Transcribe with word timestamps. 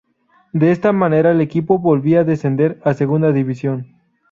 De 0.51 0.71
esta 0.71 0.93
manera 0.93 1.29
el 1.29 1.41
equipo 1.41 1.77
volvía 1.77 2.21
a 2.21 2.23
descender 2.23 2.81
a 2.83 2.95
Segunda 2.95 3.31
División. 3.31 3.97